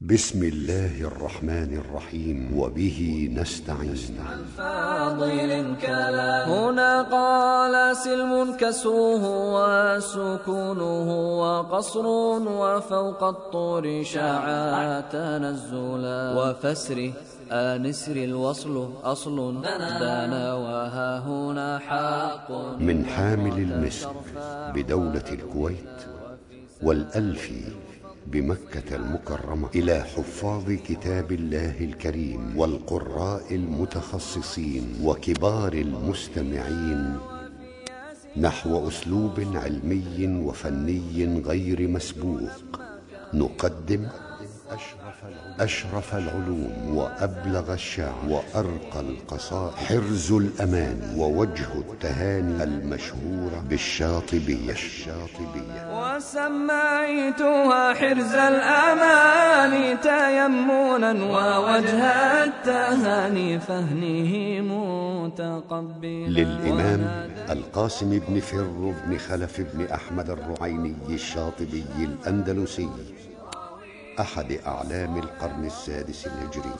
بسم 0.00 0.42
الله 0.42 1.00
الرحمن 1.00 1.76
الرحيم 1.80 2.58
وبه 2.58 3.28
نستعين. 3.32 4.20
فاضل 4.58 5.76
كلام 5.80 6.50
هنا 6.50 7.02
قال 7.02 7.96
سلم 7.96 8.56
كسره 8.60 9.24
وسكونه 9.56 11.08
وقصر 11.40 12.06
وفوق 12.60 13.22
الطور 13.24 14.02
شاع 14.02 15.00
تنزلا. 15.00 16.20
وفسره 16.36 17.12
آنسر 17.50 18.16
الوصل 18.16 18.92
أصل 19.04 19.62
دنا 20.00 20.54
وها 20.54 21.18
هنا 21.18 21.78
حق 21.78 22.50
من 22.80 23.04
حامل 23.04 23.56
المسك 23.58 24.08
بدولة 24.74 25.24
الكويت 25.32 25.98
والألفي 26.82 27.62
بمكة 28.26 28.96
المكرمة 28.96 29.68
إلى 29.74 30.02
حفاظ 30.02 30.72
كتاب 30.72 31.32
الله 31.32 31.80
الكريم 31.80 32.58
والقراء 32.58 33.54
المتخصصين 33.54 34.94
وكبار 35.02 35.72
المستمعين 35.72 37.16
نحو 38.36 38.88
أسلوب 38.88 39.40
علمي 39.54 40.40
وفني 40.44 41.42
غير 41.46 41.88
مسبوق. 41.88 42.80
نقدم 43.34 44.06
أشرف 45.60 46.14
العلوم. 46.14 46.96
وأبلغ 46.96 47.72
الشعر 47.72 48.14
وأرقى 48.28 49.00
القصائد. 49.00 49.74
حرز 49.74 50.32
الأمان 50.32 51.14
ووجه 51.16 51.68
التهاني 51.78 52.62
المشهورة 52.62 53.64
بالشاطبية. 53.68 54.70
الشاطبية 54.70 55.82
وسميتها 55.92 57.94
حرز 57.94 58.34
الأمان 58.34 60.00
تيمنا 60.00 61.12
ووجه 61.12 62.44
التهاني 62.44 63.60
فهنه 63.60 64.32
متقبلا. 65.24 66.28
للإمام 66.28 67.30
القاسم 67.50 68.20
بن 68.28 68.40
فر 68.40 68.94
بن 69.06 69.18
خلف 69.18 69.60
بن 69.60 69.84
أحمد 69.84 70.30
الرعيني 70.30 70.94
الشاطبي 71.08 71.84
الأندلسي. 71.98 72.88
أحد 74.20 74.52
أعلام 74.66 75.16
القرن 75.16 75.64
السادس 75.64 76.26
الهجري. 76.26 76.74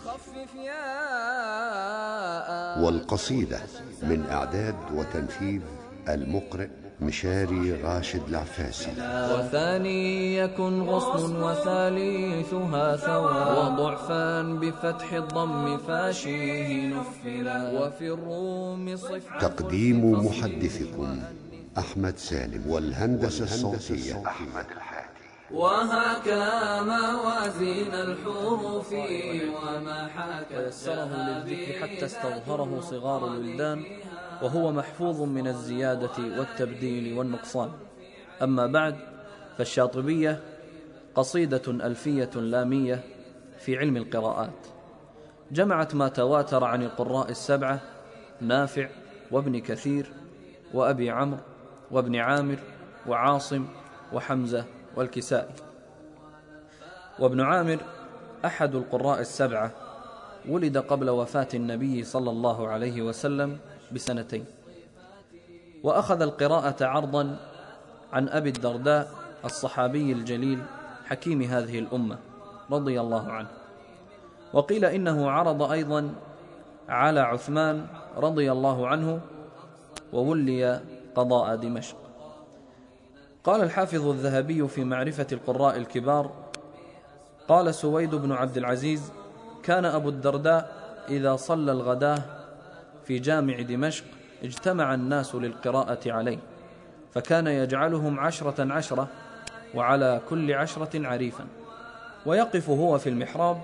والقصيدة 2.84 3.60
من 4.02 4.26
إعداد 4.30 4.74
وتنفيذ 4.94 5.60
المقرئ 6.08 6.68
مشاري 7.00 7.72
راشد 7.72 8.22
العفاسي. 8.28 8.90
وثاني 9.32 10.36
يكن 10.36 10.82
غصن 10.82 11.42
وثالثها 11.42 12.96
ثوى 12.96 13.40
وضعفا 13.58 14.42
بفتح 14.42 15.12
الضم 15.12 15.78
فاشيه 15.78 16.94
نفلا. 16.94 17.80
وفي 17.80 18.06
الروم 18.06 18.96
صف 18.96 19.24
تقديم 19.40 20.26
محدثكم 20.26 21.22
أحمد 21.78 22.18
سالم 22.18 22.70
والهندسة 22.70 23.44
الصوتية 23.44 24.22
أحمد. 24.26 24.66
الحاتي 24.76 24.95
وهكا 25.50 26.82
موازين 26.82 27.94
الحروف 27.94 28.92
وما 28.92 30.08
حكى 30.08 30.66
يسره 30.66 31.10
للذكر 31.16 31.72
حتى 31.82 32.04
استظهره 32.04 32.80
صغار 32.80 33.26
الولدان 33.26 33.84
وهو 34.42 34.72
محفوظ 34.72 35.20
من 35.22 35.46
الزيادة 35.46 36.38
والتبديل 36.38 37.18
والنقصان. 37.18 37.70
أما 38.42 38.66
بعد 38.66 38.96
فالشاطبية 39.58 40.40
قصيدة 41.14 41.62
ألفية 41.66 42.30
لامية 42.34 43.04
في 43.58 43.78
علم 43.78 43.96
القراءات. 43.96 44.66
جمعت 45.52 45.94
ما 45.94 46.08
تواتر 46.08 46.64
عن 46.64 46.82
القراء 46.82 47.30
السبعة 47.30 47.80
نافع 48.40 48.88
وابن 49.30 49.60
كثير 49.60 50.12
وأبي 50.74 51.10
عمرو 51.10 51.40
وابن 51.90 52.16
عامر 52.16 52.58
وعاصم 53.06 53.66
وحمزة 54.12 54.64
والكسائي 54.96 55.54
وابن 57.18 57.40
عامر 57.40 57.78
أحد 58.44 58.74
القراء 58.74 59.20
السبعة 59.20 59.70
ولد 60.48 60.78
قبل 60.78 61.10
وفاة 61.10 61.48
النبي 61.54 62.04
صلى 62.04 62.30
الله 62.30 62.68
عليه 62.68 63.02
وسلم 63.02 63.58
بسنتين. 63.92 64.44
وأخذ 65.82 66.22
القراءة 66.22 66.84
عرضا 66.84 67.36
عن 68.12 68.28
أبي 68.28 68.48
الدرداء 68.48 69.10
الصحابي 69.44 70.12
الجليل 70.12 70.62
حكيم 71.04 71.42
هذه 71.42 71.78
الأمة 71.78 72.18
رضي 72.70 73.00
الله 73.00 73.32
عنه. 73.32 73.48
وقيل 74.52 74.84
إنه 74.84 75.30
عرض 75.30 75.62
أيضا 75.62 76.14
على 76.88 77.20
عثمان 77.20 77.86
رضي 78.16 78.52
الله 78.52 78.88
عنه 78.88 79.20
وولي 80.12 80.80
قضاء 81.14 81.56
دمشق. 81.56 82.05
قال 83.46 83.62
الحافظ 83.62 84.06
الذهبي 84.06 84.68
في 84.68 84.84
معرفة 84.84 85.26
القراء 85.32 85.76
الكبار 85.76 86.30
قال 87.48 87.74
سويد 87.74 88.14
بن 88.14 88.32
عبد 88.32 88.56
العزيز 88.56 89.12
كان 89.62 89.84
أبو 89.84 90.08
الدرداء 90.08 90.72
إذا 91.08 91.36
صلى 91.36 91.72
الغداة 91.72 92.22
في 93.04 93.18
جامع 93.18 93.60
دمشق 93.60 94.04
اجتمع 94.44 94.94
الناس 94.94 95.34
للقراءة 95.34 96.12
عليه 96.12 96.38
فكان 97.14 97.46
يجعلهم 97.46 98.20
عشرة 98.20 98.72
عشرة 98.72 99.08
وعلى 99.74 100.20
كل 100.28 100.52
عشرة 100.52 101.06
عريفا 101.06 101.46
ويقف 102.26 102.70
هو 102.70 102.98
في 102.98 103.08
المحراب 103.08 103.62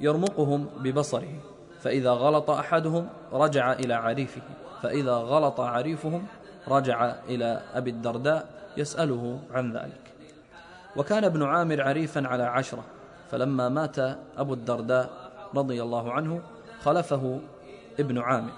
يرمقهم 0.00 0.66
ببصره 0.78 1.40
فإذا 1.80 2.10
غلط 2.10 2.50
أحدهم 2.50 3.08
رجع 3.32 3.72
إلى 3.72 3.94
عريفه 3.94 4.42
فإذا 4.82 5.12
غلط 5.12 5.60
عريفهم 5.60 6.26
رجع 6.68 7.14
إلى 7.28 7.62
أبي 7.74 7.90
الدرداء 7.90 8.48
يسأله 8.76 9.40
عن 9.52 9.72
ذلك. 9.72 10.00
وكان 10.96 11.24
ابن 11.24 11.42
عامر 11.42 11.82
عريفا 11.82 12.28
على 12.28 12.42
عشرة 12.42 12.84
فلما 13.30 13.68
مات 13.68 13.98
أبو 14.36 14.54
الدرداء 14.54 15.30
رضي 15.54 15.82
الله 15.82 16.12
عنه 16.12 16.42
خلفه 16.80 17.40
ابن 18.00 18.18
عامر. 18.18 18.52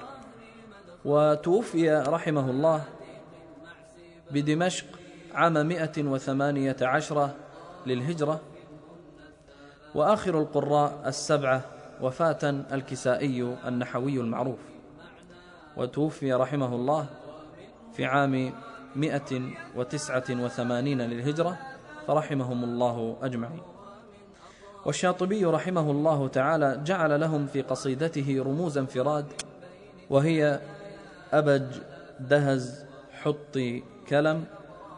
وتوفي 1.04 1.90
رحمه 1.90 2.50
الله 2.50 2.84
بدمشق 4.30 4.86
عام 5.34 5.66
مئة 5.66 6.02
وثمانية 6.02 6.76
عشرة 6.82 7.34
للهجرة. 7.86 8.40
وآخر 9.94 10.40
القراء 10.40 11.02
السبعة 11.06 11.62
وفاة 12.00 12.64
الكسائي 12.72 13.56
النحوي 13.66 14.20
المعروف. 14.20 14.58
وتوفي 15.76 16.32
رحمه 16.32 16.74
الله 16.74 17.06
في 17.92 18.04
عام 18.04 18.52
مئة 18.96 19.40
وتسعة 19.76 20.24
وثمانين 20.30 21.00
للهجرة 21.02 21.58
فرحمهم 22.06 22.64
الله 22.64 23.16
أجمعين. 23.22 23.62
والشاطبي 24.86 25.44
رحمه 25.44 25.90
الله 25.90 26.28
تعالى 26.28 26.80
جعل 26.84 27.20
لهم 27.20 27.46
في 27.46 27.62
قصيدته 27.62 28.42
رموز 28.46 28.78
انفراد 28.78 29.26
وهي 30.10 30.60
أبج 31.32 31.64
دهز 32.20 32.84
حطي 33.12 33.82
كلم 34.08 34.44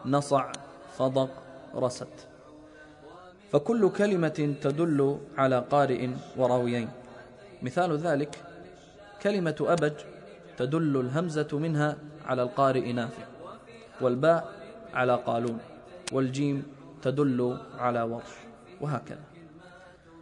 نصع 0.05 0.51
فضق 0.97 1.29
رست. 1.75 2.27
فكل 3.51 3.89
كلمة 3.89 4.55
تدل 4.61 5.19
على 5.37 5.65
قارئ 5.71 6.09
وراويين. 6.37 6.89
مثال 7.61 7.97
ذلك 7.97 8.35
كلمة 9.21 9.55
أبج 9.61 9.93
تدل 10.57 10.99
الهمزة 10.99 11.47
منها 11.53 11.97
على 12.25 12.43
القارئ 12.43 12.93
نافع 12.93 13.23
والباء 14.01 14.53
على 14.93 15.15
قالون 15.15 15.59
والجيم 16.11 16.63
تدل 17.01 17.57
على 17.77 18.01
ورش 18.01 18.33
وهكذا. 18.81 19.23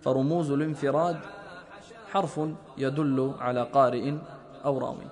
فرموز 0.02 0.52
الانفراد 0.52 1.18
حرف 2.12 2.40
يدل 2.78 3.34
على 3.40 3.64
قارئ 3.64 4.14
أو 4.66 4.78
راوي 4.78 5.08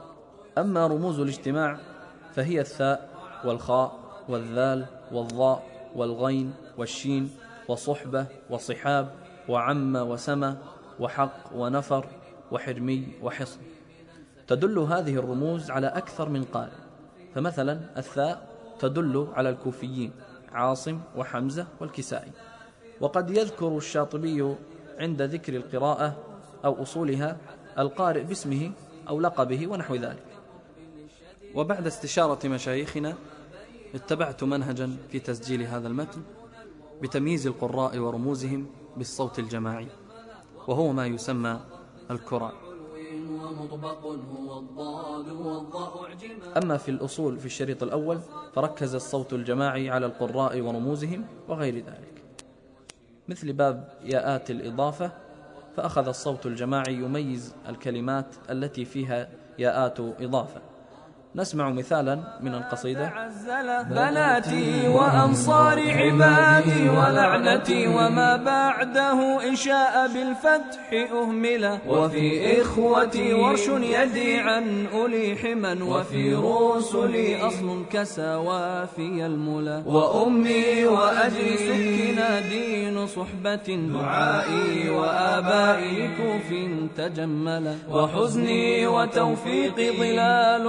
أما 0.58 0.88
رموز 0.88 1.20
الاجتماع 1.20 1.80
فهي 2.34 2.62
الثاء 2.62 3.10
والخاء 3.46 4.00
والذال 4.30 4.86
والضاء 5.12 5.64
والغين 5.96 6.54
والشين 6.78 7.32
وصحبة 7.68 8.26
وصحاب 8.50 9.12
وعم 9.50 9.96
وسمى 9.96 10.58
وحق 11.00 11.56
ونفر 11.56 12.06
وحرمي 12.52 13.08
وحصن. 13.22 13.60
تدل 14.50 14.80
هذه 14.80 15.16
الرموز 15.16 15.72
على 15.72 15.88
أكثر 15.88 16.30
من 16.30 16.44
قارئ. 16.44 16.80
فمثلا 17.36 17.80
الثاء 17.98 18.50
تدل 18.80 19.28
على 19.34 19.50
الكوفيين 19.50 20.12
عاصم 20.52 21.00
وحمزة 21.18 21.68
والكسائي. 21.80 22.32
وقد 23.02 23.30
يذكر 23.30 23.78
الشاطبي 23.78 24.56
عند 25.00 25.22
ذكر 25.22 25.56
القراءة 25.56 26.18
أو 26.66 26.82
أصولها 26.84 27.38
القارئ 27.80 28.24
باسمه 28.24 28.72
أو 29.10 29.20
لقبه 29.20 29.68
ونحو 29.68 29.96
ذلك. 29.96 30.26
وبعد 31.56 31.88
استشارة 31.88 32.48
مشايخنا 32.48 33.16
اتبعت 33.96 34.44
منهجا 34.44 34.98
في 35.12 35.20
تسجيل 35.20 35.62
هذا 35.62 35.88
المتن 35.88 36.22
بتمييز 37.02 37.48
القراء 37.48 37.98
ورموزهم 37.98 38.68
بالصوت 38.98 39.40
الجماعي 39.40 39.88
وهو 40.68 40.92
ما 40.92 41.08
يسمى 41.08 41.60
الكرة. 42.12 42.69
ومطبق 43.30 44.06
هو 44.06 44.60
الضاد 44.60 45.30
والضاء 45.30 46.18
أما 46.64 46.78
في 46.78 46.92
الأصول 46.92 47.40
في 47.40 47.46
الشريط 47.46 47.84
الأول 47.84 48.20
فركز 48.56 48.96
الصوت 48.96 49.34
الجماعي 49.34 49.90
على 49.90 50.06
القراء 50.06 50.62
ورموزهم 50.62 51.26
وغير 51.48 51.76
ذلك. 51.76 52.24
مثل 53.28 53.54
باب 53.54 53.94
ياءات 54.04 54.52
الإضافة 54.52 55.12
فأخذ 55.78 56.08
الصوت 56.08 56.46
الجماعي 56.46 56.94
يميز 56.94 57.56
الكلمات 57.70 58.36
التي 58.50 58.86
فيها 58.86 59.30
ياءات 59.60 60.00
إضافة. 60.00 60.62
نسمع 61.36 61.70
مثالا 61.70 62.20
من 62.42 62.56
القصيدة. 62.56 63.14
بناتي 63.90 64.88
وأنصار 64.88 65.80
عبادي 65.80 66.90
ولعنتي 66.90 67.88
وما 67.88 68.36
بعده 68.36 69.50
إن 69.50 69.56
شاء 69.56 70.10
بالفتح 70.14 71.10
أهملا 71.12 71.80
وفي 71.88 72.62
إخوتي 72.62 73.34
ورش 73.34 73.68
يدي 73.68 74.38
عن 74.38 74.86
أولي 74.94 75.36
حما 75.36 75.84
وفي 75.84 76.36
رسلي 76.36 77.42
أصل 77.48 77.86
كسى 77.92 78.36
وافي 78.36 79.26
الملا 79.26 79.84
وأمي 79.86 80.86
وأبي 80.86 81.58
سكنا 81.58 82.40
دين 82.40 83.08
صحبة. 83.08 83.68
دعائي 83.94 84.90
وآبائي 84.90 86.10
كوف 86.18 86.50
تجملا 86.98 87.76
وحزني 87.92 88.88
وتوفيقي 88.88 89.98
ظلال 89.98 90.66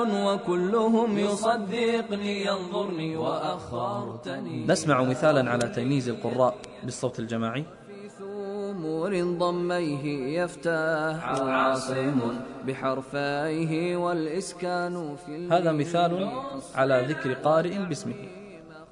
وكلهم 0.51 1.19
يصدقني 1.19 2.47
ينظرني 2.47 3.17
وأخرتني. 3.17 4.67
نسمع 4.67 5.03
مثالا 5.03 5.51
على 5.51 5.69
تمييز 5.69 6.09
القراء 6.09 6.55
بالصوت 6.85 7.19
الجماعي. 7.19 7.65
في 7.87 8.09
ثمور 8.19 9.13
ضميه 9.39 10.05
يفتح 10.43 11.25
عاصم 11.25 12.21
بحرفيه 12.67 13.97
والإسكان 13.97 15.17
في 15.27 15.49
هذا 15.51 15.73
مثال 15.73 16.31
على 16.75 17.07
ذكر 17.09 17.33
قارئ 17.33 17.79
باسمه. 17.79 18.15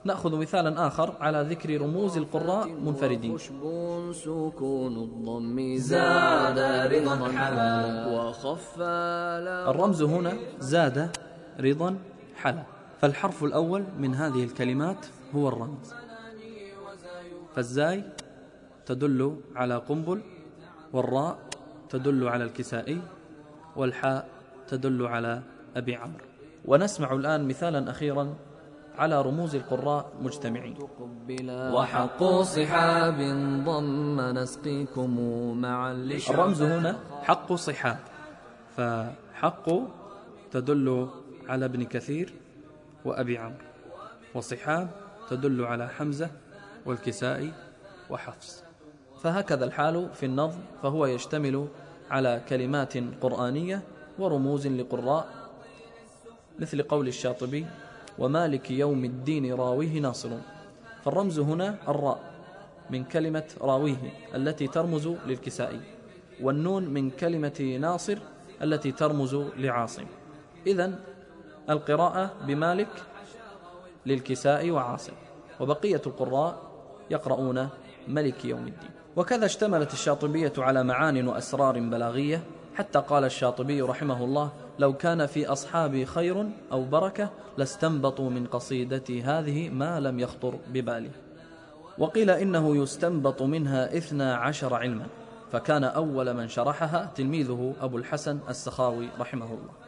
نأخذ 0.04 0.37
مثالا 0.37 0.87
آخر 0.87 1.14
على 1.20 1.46
ذكر 1.50 1.81
رموز 1.81 2.16
القراء 2.16 2.69
منفردين. 2.69 3.38
خشب 3.38 3.62
سكون 4.12 4.96
الضم 4.96 5.76
زاد 5.76 6.58
رضا 6.93 7.16
الرمز 9.70 10.02
هنا 10.02 10.32
زاد 10.58 11.11
رضا 11.60 11.99
حلا. 12.37 12.64
فالحرف 13.00 13.44
الأول 13.44 13.84
من 13.99 14.14
هذه 14.14 14.44
الكلمات 14.44 15.06
هو 15.34 15.49
الرمز. 15.49 15.94
فالزاي 17.55 18.05
تدل 18.87 19.40
على 19.56 19.76
قنبل 19.76 20.20
والراء 20.93 21.38
تدل 21.88 22.28
على 22.28 22.44
الكسائي 22.44 23.00
والحاء 23.76 24.28
تدل 24.69 25.06
على 25.06 25.43
أبي 25.76 25.96
عمرو. 25.96 26.25
ونسمع 26.64 27.12
الآن 27.12 27.49
مثالا 27.49 27.90
أخيرا 27.90 28.34
على 28.99 29.22
رموز 29.22 29.54
القراء 29.54 30.12
مجتمعين. 30.22 30.76
وحق 31.50 32.25
صحاب 32.43 33.19
ضم 33.64 34.20
نسقيكم 34.20 35.11
معا 35.61 35.93
الرمز 36.31 36.62
هنا 36.62 36.99
حق 37.22 37.52
صحاب. 37.52 37.99
فحق 38.76 39.66
تدل 40.50 41.08
على 41.49 41.65
ابن 41.65 41.85
كثير 41.85 42.33
وأبي 43.05 43.39
عمرو 43.39 43.65
وصحاب 44.35 44.89
تدل 45.31 45.65
على 45.65 45.89
حمزة 45.89 46.31
والكسائي 46.87 47.53
وحفص. 48.11 48.65
فهكذا 49.23 49.65
الحال 49.65 50.09
في 50.15 50.27
النظم 50.27 50.61
فهو 50.83 51.06
يشتمل 51.06 51.69
على 52.11 52.43
كلمات 52.49 52.95
قرآنية 53.21 53.83
ورموز 54.19 54.67
لقراء 54.67 55.29
مثل 56.59 56.83
قول 56.83 57.09
الشاطبي 57.09 57.67
ومالك 58.19 58.71
يوم 58.71 59.05
الدين 59.05 59.55
راويه 59.55 60.00
ناصر. 60.00 60.31
فالرمز 61.05 61.39
هنا 61.39 61.79
الراء 61.89 62.21
من 62.91 63.05
كلمة 63.05 63.45
راويه 63.61 64.12
التي 64.35 64.67
ترمز 64.67 65.09
للكسائي 65.27 65.81
والنون 66.41 66.89
من 66.89 67.11
كلمة 67.11 67.79
ناصر 67.81 68.19
التي 68.62 68.93
ترمز 68.93 69.35
لعاصم. 69.35 70.05
إذا 70.67 70.99
القراءة 71.70 72.31
بمالك 72.47 72.88
للكساء 74.06 74.70
وعاصم 74.70 75.12
وبقية 75.61 76.03
القراء 76.06 76.62
يقرؤون 77.11 77.69
ملك 78.09 78.44
يوم 78.44 78.67
الدين. 78.67 78.91
وكذا 79.17 79.47
اشتملت 79.47 79.93
الشاطبية 79.93 80.53
على 80.59 80.85
معان 80.85 81.29
وأسرار 81.29 81.81
بلاغية 81.81 82.43
حتى 82.75 82.99
قال 82.99 83.25
الشاطبي 83.25 83.82
رحمه 83.82 84.25
الله 84.25 84.53
لو 84.79 84.93
كان 84.93 85.26
في 85.26 85.47
أصحابي 85.47 86.06
خير 86.06 86.50
أو 86.73 86.85
بركة 86.85 87.31
لاستنبطوا 87.56 88.31
من 88.31 88.47
قصيدتي 88.47 89.23
هذه 89.23 89.69
ما 89.69 90.00
لم 90.00 90.21
يخطر 90.21 90.59
ببالي 90.69 91.11
وقيل 91.99 92.31
إنه 92.31 92.76
يستنبط 92.76 93.43
منها 93.43 93.97
إثنى 93.97 94.32
عشر 94.32 94.75
علما 94.75 95.06
فكان 95.53 95.85
أول 95.85 96.35
من 96.35 96.49
شرحها 96.49 97.11
تلميذه 97.14 97.75
أبو 97.81 97.99
الحسن 97.99 98.38
السخاوي 98.49 99.09
رحمه 99.21 99.47
الله. 99.47 99.88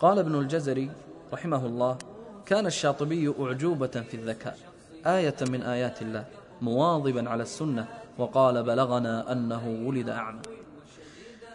قال 0.00 0.18
ابن 0.18 0.34
الجزري 0.34 0.90
رحمه 1.32 1.66
الله 1.66 1.98
كان 2.46 2.66
الشاطبي 2.66 3.34
أعجوبة 3.40 3.86
في 3.86 4.14
الذكاء 4.14 4.58
آية 5.06 5.36
من 5.50 5.62
آيات 5.62 6.02
الله 6.02 6.24
مواظبا 6.62 7.30
على 7.30 7.42
السنة 7.42 7.86
وقال 8.18 8.62
بلغنا 8.62 9.32
أنه 9.32 9.82
ولد 9.86 10.08
أعمى. 10.08 10.42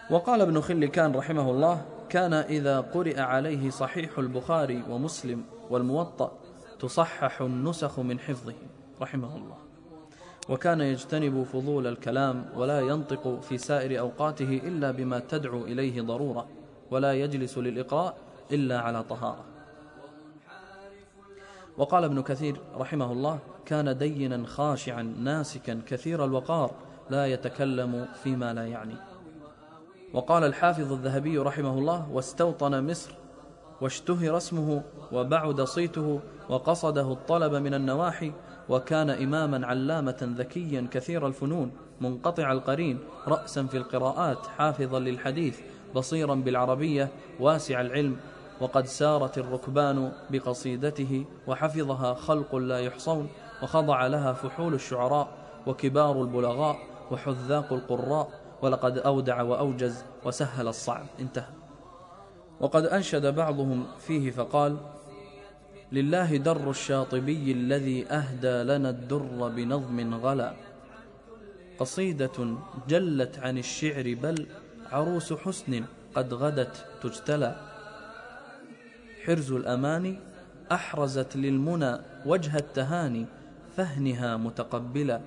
وقال 0.10 0.42
ابن 0.42 0.62
خلكان 0.62 1.16
رحمه 1.16 1.52
الله 1.52 1.86
كان 2.10 2.34
إذا 2.34 2.80
قرئ 2.80 3.20
عليه 3.20 3.70
صحيح 3.70 4.20
البخاري 4.20 4.84
ومسلم 4.90 5.44
والموطأ 5.70 6.32
تصحح 6.80 7.42
النسخ 7.42 8.00
من 8.00 8.20
حفظه 8.20 8.54
رحمه 9.02 9.36
الله. 9.36 9.58
وكان 10.50 10.82
يجتنب 10.82 11.44
فضول 11.44 11.88
الكلام 11.88 12.46
ولا 12.56 12.80
ينطق 12.80 13.40
في 13.42 13.58
سائر 13.58 14.00
أوقاته 14.00 14.62
إلا 14.64 14.92
بما 14.92 15.20
تدعو 15.20 15.64
إليه 15.64 16.02
ضرورة 16.02 16.48
ولا 16.92 17.14
يجلس 17.14 17.58
للإقراء 17.58 18.29
إلا 18.52 18.80
على 18.80 19.04
طهارة. 19.04 19.46
وقال 21.78 22.04
ابن 22.04 22.22
كثير 22.22 22.62
رحمه 22.76 23.12
الله 23.12 23.40
كان 23.66 23.98
دينا 23.98 24.48
خاشعا 24.48 25.02
ناسكا 25.04 25.82
كثير 25.88 26.26
الوقار 26.26 26.72
لا 27.10 27.26
يتكلم 27.26 28.08
فيما 28.24 28.54
لا 28.54 28.66
يعني. 28.66 28.96
وقال 30.14 30.44
الحافظ 30.44 30.92
الذهبي 30.92 31.38
رحمه 31.38 31.78
الله 31.78 32.12
واستوطن 32.12 32.90
مصر 32.90 33.12
واشتهر 33.82 34.38
اسمه 34.38 34.84
وبعد 35.12 35.62
صيته 35.62 36.20
وقصده 36.50 37.12
الطلب 37.12 37.54
من 37.54 37.74
النواحي 37.74 38.32
وكان 38.70 39.10
إماما 39.10 39.68
علامة 39.68 40.34
ذكيا 40.38 40.88
كثير 40.92 41.28
الفنون 41.28 41.72
منقطع 42.02 42.52
القرين 42.52 43.00
رأسا 43.28 43.64
في 43.64 43.78
القراءات 43.78 44.48
حافظا 44.48 45.00
للحديث 45.00 45.60
بصيرا 45.96 46.36
بالعربية 46.36 47.10
واسع 47.40 47.82
العلم 47.82 48.18
وقد 48.62 48.86
سارت 48.86 49.38
الركبان 49.38 50.12
بقصيدته 50.30 51.26
وحفظها 51.48 52.14
خلق 52.14 52.56
لا 52.56 52.80
يحصون 52.80 53.30
وخضع 53.64 54.08
لها 54.08 54.34
فحول 54.34 54.74
الشعراء 54.74 55.28
وكبار 55.68 56.22
البلغاء 56.22 56.78
وحذاق 57.12 57.74
القراء 57.74 58.30
ولقد 58.62 58.98
أودع 58.98 59.42
وأوجز 59.42 60.04
وسهل 60.26 60.68
الصعب. 60.68 61.06
انتهى. 61.20 61.54
وقد 62.60 62.86
أنشد 62.86 63.36
بعضهم 63.36 63.88
فيه 64.00 64.32
فقال 64.32 64.78
لله 65.92 66.38
در 66.38 66.70
الشاطبي 66.70 67.52
الذي 67.52 68.08
أهدى 68.08 68.64
لنا 68.64 68.90
الدر 68.90 69.48
بنظم 69.56 70.16
غلا. 70.16 70.54
قصيدة 71.80 72.56
جلت 72.88 73.40
عن 73.40 73.58
الشعر 73.58 74.18
بل 74.22 74.48
عروس 74.92 75.34
حسن 75.34 75.84
قد 76.16 76.34
غدت 76.34 76.86
تجتلى. 77.04 77.69
حرز 79.30 79.52
الأماني 79.52 80.20
أحرزت 80.72 81.36
للمنى 81.36 81.98
وجه 82.26 82.58
التهاني 82.58 83.26
فهنها 83.78 84.38
متقبلا. 84.38 85.22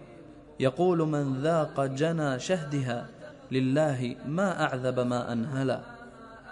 يقول 0.61 0.99
من 0.99 1.43
ذاق 1.43 1.87
جنى 1.87 2.39
شهدها 2.39 3.07
لله 3.51 4.17
ما 4.27 4.65
أعذب 4.65 5.01
ما 5.01 5.33
أنهلا. 5.33 5.81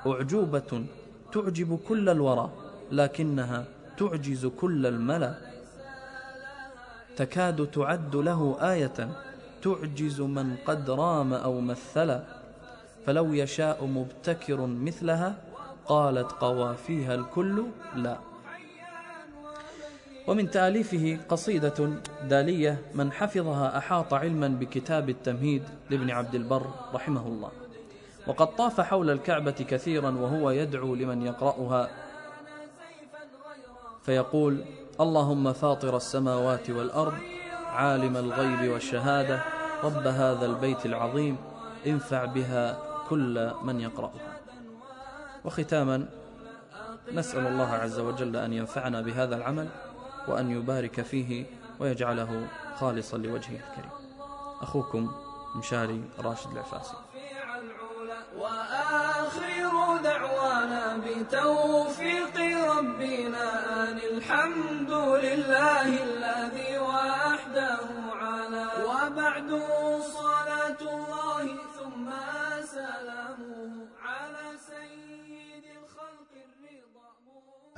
أعجوبة 0.07 0.85
تعجب 1.33 1.79
كل 1.89 2.09
الورى 2.09 2.51
لكنها 2.93 3.65
تعجز 3.99 4.47
كل 4.47 4.87
الملا. 4.87 5.35
تكاد 7.17 7.67
تعد 7.67 8.17
له 8.17 8.57
آية 8.61 9.09
تعجز 9.63 10.21
من 10.21 10.57
قد 10.67 10.91
رام 10.91 11.35
أو 11.35 11.61
مثلا. 11.61 12.23
فلو 13.07 13.33
يشاء 13.33 13.87
مبتكر 13.87 14.67
مثلها 14.67 15.50
قالت 15.87 16.33
قوافيها 16.33 17.15
الكل 17.15 17.65
لا. 17.95 18.19
ومن 20.27 20.51
تأليفه 20.51 21.19
قصيدة 21.29 21.91
دالية 22.29 22.79
من 22.95 23.13
حفظها 23.13 23.79
أحاط 23.79 24.15
علما 24.15 24.49
بكتاب 24.49 25.09
التمهيد 25.09 25.63
لابن 25.91 26.11
عبد 26.11 26.35
البر 26.35 26.67
رحمه 26.95 27.27
الله. 27.27 27.51
وقد 28.27 28.57
طاف 28.57 28.81
حول 28.81 29.11
الكعبة 29.11 29.51
كثيرا 29.51 30.11
وهو 30.11 30.51
يدعو 30.51 30.95
لمن 30.95 31.23
يقرأها 31.23 31.91
فيقول 34.03 34.65
اللهم 35.01 35.53
فاطر 35.53 35.97
السماوات 35.97 36.71
والأرض 36.71 37.15
عالم 37.67 38.17
الغيب 38.17 38.73
والشهادة 38.73 39.43
رب 39.85 40.07
هذا 40.07 40.47
البيت 40.47 40.87
العظيم 40.87 41.37
انفع 41.87 42.25
بها 42.25 42.79
كل 43.09 43.51
من 43.63 43.81
يقرأها 43.81 44.40
وختاما 45.45 46.07
نسأل 47.13 47.47
الله 47.47 47.73
عز 47.73 47.99
وجل 47.99 48.37
أن 48.37 48.53
ينفعنا 48.53 49.01
بهذا 49.01 49.37
العمل 49.37 49.69
وأن 50.29 50.51
يبارك 50.51 51.01
فيه 51.01 51.47
ويجعله 51.79 52.49
خالصا 52.77 53.17
لوجهه 53.17 53.57
الكريم. 53.57 53.91
أخوكم 54.63 55.13
مشاري 55.57 56.05
راشد 56.19 56.51
العفاسي. 56.53 56.95
وآخر 58.39 59.97
دعوانا 60.03 60.97
بتوفيق 60.97 62.37
ربنا 62.79 63.47
أن 63.83 63.97
الحمد 63.97 64.91
لله 64.91 65.89
الذي 66.03 66.79
وحده 66.79 67.79
على. 68.13 68.67
وبعد 68.85 69.51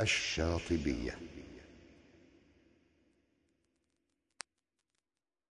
على 0.02 1.31